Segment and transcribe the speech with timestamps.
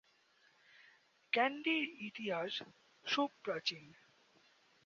[1.33, 2.53] ক্যান্ডির ইতিহাস
[3.05, 3.85] সুপ্রাচীন।